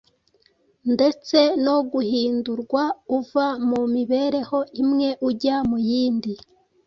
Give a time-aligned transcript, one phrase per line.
[0.93, 2.83] ndetse no guhindurwa
[3.17, 6.33] uva mu mibereho imwe ujya mu yindi.